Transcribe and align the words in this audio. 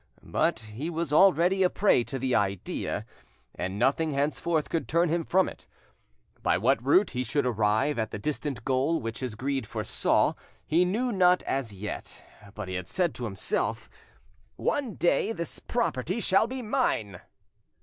But 0.23 0.61
he 0.61 0.89
was 0.89 1.13
already 1.13 1.61
a 1.61 1.69
prey 1.69 2.03
to 2.05 2.17
the 2.17 2.33
idea, 2.33 3.05
and 3.53 3.77
nothing 3.77 4.13
henceforth 4.13 4.67
could 4.67 4.87
turn 4.87 5.09
him 5.09 5.23
from 5.23 5.47
it. 5.47 5.67
By 6.41 6.57
what 6.57 6.83
route 6.83 7.11
he 7.11 7.23
should 7.23 7.45
arrive 7.45 7.99
at 7.99 8.09
the 8.09 8.17
distant 8.17 8.65
goal 8.65 8.99
which 8.99 9.19
his 9.19 9.35
greed 9.35 9.67
foresaw, 9.67 10.33
he 10.65 10.85
knew 10.85 11.11
not 11.11 11.43
as 11.43 11.71
yet, 11.71 12.23
but 12.55 12.67
he 12.67 12.73
had 12.73 12.87
said 12.87 13.13
to 13.13 13.25
himself, 13.25 13.91
"One 14.55 14.95
day 14.95 15.33
this 15.33 15.59
property 15.59 16.19
shall 16.19 16.47
be 16.47 16.63
mine." 16.63 17.21